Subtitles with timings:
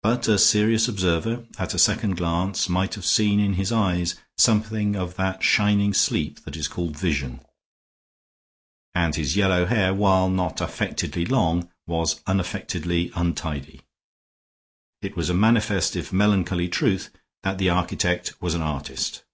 [0.00, 4.94] But a serious observer, at a second glance, might have seen in his eyes something
[4.94, 7.40] of that shining sleep that is called vision;
[8.94, 13.80] and his yellow hair, while not affectedly long, was unaffectedly untidy.
[15.02, 17.10] It was a manifest if melancholy truth
[17.42, 19.24] that the architect was an artist.